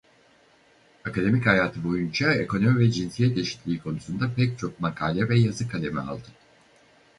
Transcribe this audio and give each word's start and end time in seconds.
Akademik 1.05 1.45
hayatı 1.47 1.83
boyunca 1.83 2.33
ekonomi 2.33 2.79
ve 2.79 2.91
cinsiyet 2.91 3.37
eşitliği 3.37 3.79
konusunda 3.79 4.31
pek 4.35 4.59
çok 4.59 4.79
makale 4.79 5.29
ve 5.29 5.39
yazı 5.39 5.67
kaleme 5.69 6.01
aldı. 6.01 6.27